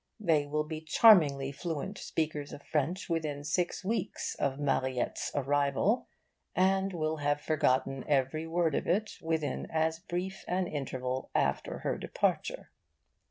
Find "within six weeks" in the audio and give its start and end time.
3.07-4.33